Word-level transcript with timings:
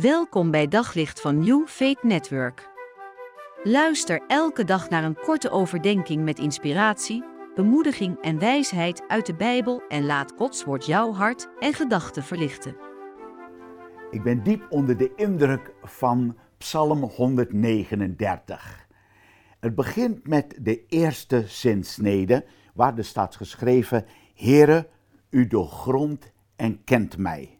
Welkom 0.00 0.50
bij 0.50 0.68
Daglicht 0.68 1.20
van 1.20 1.38
New 1.38 1.66
Faith 1.66 2.02
Network. 2.02 2.68
Luister 3.62 4.22
elke 4.26 4.64
dag 4.64 4.88
naar 4.88 5.04
een 5.04 5.14
korte 5.14 5.50
overdenking 5.50 6.24
met 6.24 6.38
inspiratie, 6.38 7.24
bemoediging 7.54 8.20
en 8.20 8.38
wijsheid 8.38 9.08
uit 9.08 9.26
de 9.26 9.34
Bijbel 9.34 9.82
en 9.88 10.04
laat 10.04 10.32
Gods 10.36 10.64
woord 10.64 10.86
jouw 10.86 11.12
hart 11.12 11.48
en 11.58 11.72
gedachten 11.72 12.22
verlichten. 12.22 12.76
Ik 14.10 14.22
ben 14.22 14.42
diep 14.42 14.66
onder 14.70 14.96
de 14.96 15.12
indruk 15.14 15.74
van 15.82 16.36
Psalm 16.58 17.02
139. 17.02 18.86
Het 19.60 19.74
begint 19.74 20.28
met 20.28 20.58
de 20.60 20.86
eerste 20.86 21.44
zinsnede, 21.46 22.44
waar 22.74 22.98
er 22.98 23.04
staat 23.04 23.36
geschreven: 23.36 24.04
Heere, 24.34 24.88
u 25.30 25.46
doorgrondt 25.46 26.32
en 26.56 26.84
kent 26.84 27.18
mij. 27.18 27.55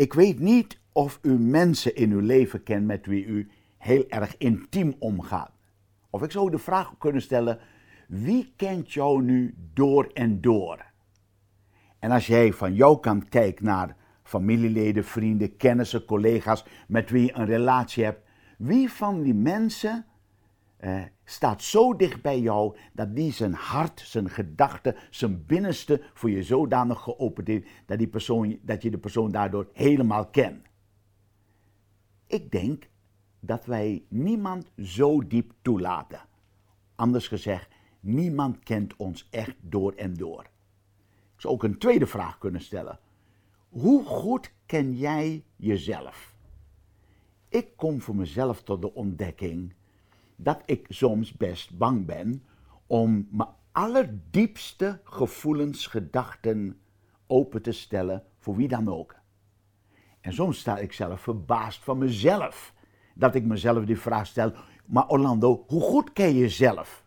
Ik 0.00 0.12
weet 0.12 0.38
niet 0.38 0.78
of 0.92 1.18
u 1.22 1.38
mensen 1.38 1.96
in 1.96 2.12
uw 2.12 2.20
leven 2.20 2.62
kent 2.62 2.86
met 2.86 3.06
wie 3.06 3.24
u 3.24 3.50
heel 3.78 4.04
erg 4.08 4.36
intiem 4.38 4.94
omgaat. 4.98 5.50
Of 6.10 6.22
ik 6.22 6.30
zou 6.30 6.50
de 6.50 6.58
vraag 6.58 6.98
kunnen 6.98 7.22
stellen: 7.22 7.58
wie 8.08 8.52
kent 8.56 8.92
jou 8.92 9.22
nu 9.22 9.54
door 9.74 10.10
en 10.14 10.40
door? 10.40 10.84
En 11.98 12.10
als 12.10 12.26
jij 12.26 12.52
van 12.52 12.74
jouw 12.74 12.94
kant 12.94 13.28
kijkt 13.28 13.60
naar 13.60 13.96
familieleden, 14.22 15.04
vrienden, 15.04 15.56
kennissen, 15.56 16.04
collega's 16.04 16.64
met 16.88 17.10
wie 17.10 17.24
je 17.24 17.34
een 17.34 17.46
relatie 17.46 18.04
hebt, 18.04 18.22
wie 18.58 18.90
van 18.90 19.22
die 19.22 19.34
mensen 19.34 20.04
eh, 20.80 21.02
staat 21.24 21.62
zo 21.62 21.96
dicht 21.96 22.22
bij 22.22 22.40
jou 22.40 22.76
dat 22.92 23.16
die 23.16 23.32
zijn 23.32 23.54
hart, 23.54 24.00
zijn 24.00 24.30
gedachten, 24.30 24.96
zijn 25.10 25.46
binnenste 25.46 26.02
voor 26.14 26.30
je 26.30 26.42
zodanig 26.42 27.00
geopend 27.00 27.46
heeft 27.46 27.68
dat, 27.86 27.98
die 27.98 28.08
persoon, 28.08 28.58
dat 28.62 28.82
je 28.82 28.90
de 28.90 28.98
persoon 28.98 29.30
daardoor 29.30 29.68
helemaal 29.72 30.26
kent. 30.26 30.66
Ik 32.26 32.50
denk 32.50 32.88
dat 33.40 33.64
wij 33.64 34.04
niemand 34.08 34.70
zo 34.76 35.26
diep 35.26 35.52
toelaten. 35.62 36.20
Anders 36.94 37.28
gezegd, 37.28 37.68
niemand 38.00 38.58
kent 38.58 38.96
ons 38.96 39.28
echt 39.30 39.56
door 39.60 39.92
en 39.92 40.14
door. 40.14 40.42
Ik 41.34 41.40
zou 41.40 41.54
ook 41.54 41.62
een 41.62 41.78
tweede 41.78 42.06
vraag 42.06 42.38
kunnen 42.38 42.60
stellen. 42.60 42.98
Hoe 43.68 44.04
goed 44.04 44.52
ken 44.66 44.96
jij 44.96 45.44
jezelf? 45.56 46.34
Ik 47.48 47.76
kom 47.76 48.00
voor 48.00 48.16
mezelf 48.16 48.62
tot 48.62 48.80
de 48.80 48.94
ontdekking 48.94 49.74
dat 50.42 50.62
ik 50.66 50.86
soms 50.88 51.32
best 51.32 51.78
bang 51.78 52.06
ben 52.06 52.44
om 52.86 53.28
mijn 53.30 53.48
allerdiepste 53.72 55.00
gevoelens, 55.04 55.86
gedachten 55.86 56.80
open 57.26 57.62
te 57.62 57.72
stellen 57.72 58.24
voor 58.38 58.56
wie 58.56 58.68
dan 58.68 58.88
ook. 58.88 59.14
En 60.20 60.32
soms 60.32 60.58
sta 60.58 60.78
ik 60.78 60.92
zelf 60.92 61.20
verbaasd 61.20 61.84
van 61.84 61.98
mezelf 61.98 62.74
dat 63.14 63.34
ik 63.34 63.44
mezelf 63.44 63.84
die 63.84 63.98
vraag 63.98 64.26
stel: 64.26 64.52
Maar 64.86 65.08
Orlando, 65.08 65.64
hoe 65.66 65.80
goed 65.80 66.12
ken 66.12 66.28
je 66.28 66.38
jezelf? 66.38 67.04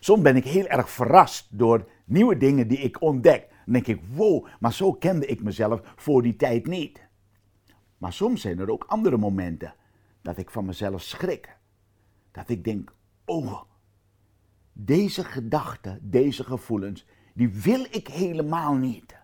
Soms 0.00 0.22
ben 0.22 0.36
ik 0.36 0.44
heel 0.44 0.66
erg 0.66 0.90
verrast 0.90 1.58
door 1.58 1.88
nieuwe 2.04 2.36
dingen 2.36 2.68
die 2.68 2.78
ik 2.78 3.00
ontdek. 3.00 3.48
Dan 3.64 3.72
denk 3.72 3.86
ik: 3.86 4.00
Wow, 4.14 4.46
maar 4.60 4.72
zo 4.72 4.92
kende 4.92 5.26
ik 5.26 5.42
mezelf 5.42 5.80
voor 5.96 6.22
die 6.22 6.36
tijd 6.36 6.66
niet. 6.66 7.06
Maar 7.98 8.12
soms 8.12 8.40
zijn 8.40 8.58
er 8.58 8.70
ook 8.70 8.84
andere 8.84 9.16
momenten 9.16 9.74
dat 10.22 10.38
ik 10.38 10.50
van 10.50 10.64
mezelf 10.64 11.02
schrik 11.02 11.56
dat 12.34 12.48
ik 12.48 12.64
denk, 12.64 12.94
oh, 13.24 13.62
deze 14.72 15.24
gedachten, 15.24 15.98
deze 16.02 16.44
gevoelens, 16.44 17.06
die 17.34 17.48
wil 17.48 17.86
ik 17.90 18.08
helemaal 18.08 18.74
niet. 18.74 19.16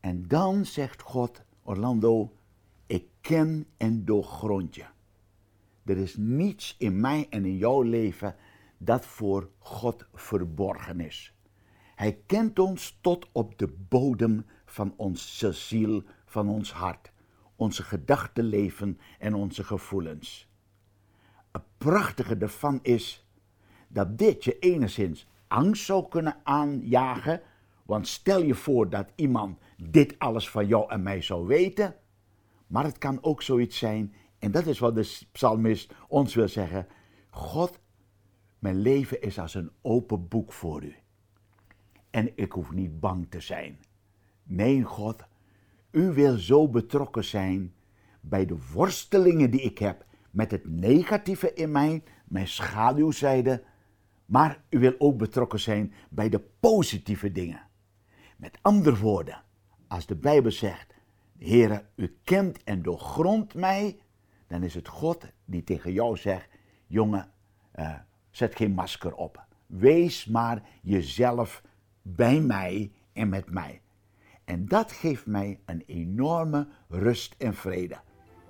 En 0.00 0.28
dan 0.28 0.64
zegt 0.64 1.02
God, 1.02 1.42
Orlando, 1.62 2.32
ik 2.86 3.06
ken 3.20 3.66
en 3.76 4.04
doorgrond 4.04 4.74
je. 4.74 4.84
Er 5.84 5.96
is 5.96 6.16
niets 6.16 6.74
in 6.78 7.00
mij 7.00 7.26
en 7.30 7.44
in 7.44 7.56
jouw 7.56 7.82
leven 7.82 8.36
dat 8.78 9.06
voor 9.06 9.50
God 9.58 10.06
verborgen 10.14 11.00
is. 11.00 11.34
Hij 11.94 12.22
kent 12.26 12.58
ons 12.58 12.98
tot 13.00 13.28
op 13.32 13.58
de 13.58 13.68
bodem 13.88 14.46
van 14.64 14.94
onze 14.96 15.52
ziel, 15.52 16.02
van 16.24 16.48
ons 16.48 16.72
hart, 16.72 17.12
onze 17.56 17.82
gedachtenleven 17.82 18.98
en 19.18 19.34
onze 19.34 19.64
gevoelens 19.64 20.48
prachtige 21.78 22.36
ervan 22.36 22.78
is 22.82 23.28
dat 23.88 24.18
dit 24.18 24.44
je 24.44 24.58
enigszins 24.58 25.28
angst 25.48 25.84
zou 25.84 26.08
kunnen 26.08 26.36
aanjagen. 26.42 27.40
Want 27.84 28.08
stel 28.08 28.42
je 28.42 28.54
voor 28.54 28.88
dat 28.88 29.12
iemand 29.14 29.58
dit 29.76 30.18
alles 30.18 30.50
van 30.50 30.66
jou 30.66 30.90
en 30.90 31.02
mij 31.02 31.22
zou 31.22 31.46
weten. 31.46 31.94
Maar 32.66 32.84
het 32.84 32.98
kan 32.98 33.18
ook 33.22 33.42
zoiets 33.42 33.78
zijn, 33.78 34.14
en 34.38 34.50
dat 34.50 34.66
is 34.66 34.78
wat 34.78 34.94
de 34.94 35.26
psalmist 35.32 35.94
ons 36.08 36.34
wil 36.34 36.48
zeggen. 36.48 36.86
God, 37.30 37.78
mijn 38.58 38.80
leven 38.80 39.22
is 39.22 39.38
als 39.38 39.54
een 39.54 39.70
open 39.82 40.28
boek 40.28 40.52
voor 40.52 40.84
u. 40.84 40.94
En 42.10 42.32
ik 42.36 42.52
hoef 42.52 42.72
niet 42.72 43.00
bang 43.00 43.26
te 43.30 43.40
zijn. 43.40 43.78
Nee, 44.42 44.82
God, 44.82 45.24
u 45.90 46.12
wil 46.12 46.36
zo 46.36 46.68
betrokken 46.68 47.24
zijn 47.24 47.74
bij 48.20 48.46
de 48.46 48.56
worstelingen 48.72 49.50
die 49.50 49.60
ik 49.60 49.78
heb 49.78 50.04
met 50.30 50.50
het 50.50 50.68
negatieve 50.68 51.54
in 51.54 51.70
mij, 51.70 52.02
mijn 52.24 52.48
schaduwzijde, 52.48 53.62
maar 54.24 54.62
u 54.68 54.78
wil 54.78 54.94
ook 54.98 55.18
betrokken 55.18 55.60
zijn 55.60 55.92
bij 56.08 56.28
de 56.28 56.40
positieve 56.60 57.32
dingen. 57.32 57.60
Met 58.36 58.58
andere 58.62 58.96
woorden, 58.96 59.42
als 59.86 60.06
de 60.06 60.16
Bijbel 60.16 60.50
zegt, 60.50 60.94
Heere, 61.38 61.84
u 61.94 62.18
kent 62.24 62.64
en 62.64 62.82
doorgrondt 62.82 63.54
mij, 63.54 63.98
dan 64.46 64.62
is 64.62 64.74
het 64.74 64.88
God 64.88 65.24
die 65.44 65.64
tegen 65.64 65.92
jou 65.92 66.16
zegt, 66.16 66.48
jongen, 66.86 67.32
uh, 67.74 67.94
zet 68.30 68.56
geen 68.56 68.72
masker 68.72 69.14
op. 69.14 69.46
Wees 69.66 70.26
maar 70.26 70.62
jezelf 70.82 71.62
bij 72.02 72.40
mij 72.40 72.92
en 73.12 73.28
met 73.28 73.50
mij. 73.50 73.82
En 74.44 74.66
dat 74.66 74.92
geeft 74.92 75.26
mij 75.26 75.60
een 75.64 75.82
enorme 75.86 76.68
rust 76.88 77.34
en 77.38 77.54
vrede. 77.54 78.00